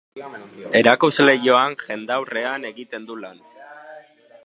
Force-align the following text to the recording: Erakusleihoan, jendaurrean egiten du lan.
Erakusleihoan, 0.79 1.77
jendaurrean 1.83 2.69
egiten 2.73 3.09
du 3.11 3.23
lan. 3.25 3.47